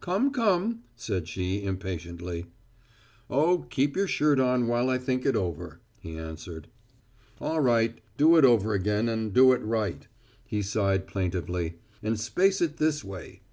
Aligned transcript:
"Come, 0.00 0.32
come," 0.32 0.80
said 0.96 1.28
she, 1.28 1.62
impatiently. 1.62 2.46
"Oh, 3.30 3.66
keep 3.70 3.94
your 3.96 4.08
shirt 4.08 4.40
on 4.40 4.66
while 4.66 4.90
I 4.90 4.98
think 4.98 5.24
it 5.24 5.36
over," 5.36 5.78
he 6.00 6.18
answered. 6.18 6.66
"All 7.40 7.60
right, 7.60 8.00
do 8.16 8.36
it 8.36 8.44
over 8.44 8.74
again 8.74 9.08
and 9.08 9.32
do 9.32 9.52
it 9.52 9.62
right," 9.62 10.08
he 10.44 10.60
sighed 10.60 11.06
plaintively, 11.06 11.76
"and 12.02 12.18
space 12.18 12.60
it 12.60 12.78
this 12.78 13.04
way. 13.04 13.42